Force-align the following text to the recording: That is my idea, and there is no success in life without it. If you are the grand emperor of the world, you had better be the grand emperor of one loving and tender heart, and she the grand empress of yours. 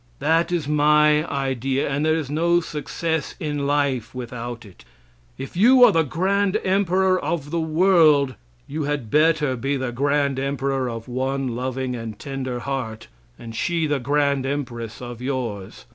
That 0.17 0.51
is 0.51 0.67
my 0.67 1.29
idea, 1.29 1.87
and 1.87 2.03
there 2.03 2.15
is 2.15 2.27
no 2.31 2.59
success 2.59 3.35
in 3.39 3.67
life 3.67 4.15
without 4.15 4.65
it. 4.65 4.83
If 5.37 5.55
you 5.55 5.83
are 5.83 5.91
the 5.91 6.01
grand 6.01 6.59
emperor 6.63 7.19
of 7.21 7.51
the 7.51 7.59
world, 7.61 8.33
you 8.67 8.85
had 8.85 9.11
better 9.11 9.55
be 9.55 9.77
the 9.77 9.91
grand 9.91 10.39
emperor 10.39 10.89
of 10.89 11.07
one 11.07 11.49
loving 11.55 11.95
and 11.95 12.17
tender 12.17 12.61
heart, 12.61 13.09
and 13.37 13.55
she 13.55 13.85
the 13.85 13.99
grand 13.99 14.43
empress 14.43 15.03
of 15.03 15.21
yours. 15.21 15.85